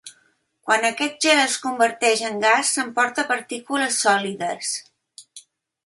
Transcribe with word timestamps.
Quan 0.67 0.87
aquest 0.87 1.19
gel 1.25 1.41
es 1.41 1.57
converteix 1.65 2.25
en 2.31 2.41
gas 2.47 2.73
s’emporta 2.79 3.29
partícules 3.35 4.01
sòlides. 4.07 4.77